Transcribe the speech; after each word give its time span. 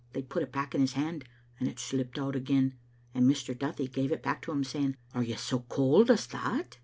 They 0.13 0.23
put 0.23 0.41
it 0.41 0.51
back 0.51 0.73
in 0.73 0.81
his 0.81 0.93
hand, 0.93 1.25
and 1.59 1.67
it 1.67 1.77
slipped 1.77 2.17
out 2.17 2.35
again, 2.35 2.73
and 3.13 3.29
Mr. 3.29 3.55
Duthie 3.55 3.87
gave 3.87 4.11
it 4.11 4.23
back 4.23 4.41
to 4.41 4.51
him, 4.51 4.63
saying, 4.63 4.95
* 5.05 5.13
Are 5.13 5.21
you 5.21 5.35
so 5.37 5.59
cauld 5.69 6.09
as 6.09 6.25
that? 6.25 6.79